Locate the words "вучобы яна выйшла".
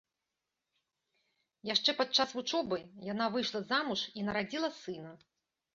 2.39-3.65